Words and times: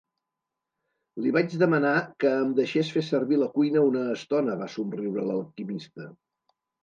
"Li 1.25 1.33
vaig 1.35 1.57
demanar 1.63 1.91
que 2.23 2.31
em 2.45 2.55
deixés 2.61 2.89
fer 2.97 3.03
servir 3.09 3.39
la 3.41 3.51
cuina 3.59 3.85
una 3.91 4.03
estona", 4.15 4.57
va 4.65 4.69
somriure 4.77 5.27
l'alquimista. 5.31 6.09